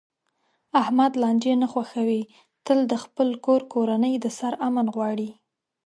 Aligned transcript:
احمد 0.81 1.11
لانجې 1.21 1.53
نه 1.61 1.67
خوښوي، 1.71 2.21
تل 2.65 2.79
د 2.91 2.93
خپل 3.03 3.27
کور 3.45 3.61
کورنۍ 3.73 4.13
د 4.19 4.25
سر 4.37 4.53
امن 4.67 4.87
غواړي. 4.95 5.29